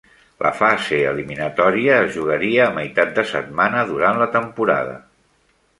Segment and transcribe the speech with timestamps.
[0.43, 4.99] La fase eliminatòria es jugaria a meitat de setmana durant la temporada.